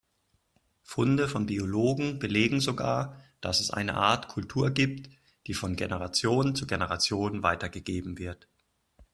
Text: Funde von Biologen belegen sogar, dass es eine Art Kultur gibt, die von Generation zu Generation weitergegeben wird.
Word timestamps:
Funde 0.81 1.27
von 1.27 1.45
Biologen 1.45 2.17
belegen 2.17 2.59
sogar, 2.59 3.21
dass 3.39 3.59
es 3.59 3.69
eine 3.69 3.97
Art 3.97 4.29
Kultur 4.29 4.71
gibt, 4.71 5.11
die 5.45 5.53
von 5.53 5.75
Generation 5.75 6.55
zu 6.55 6.65
Generation 6.65 7.43
weitergegeben 7.43 8.17
wird. 8.17 8.47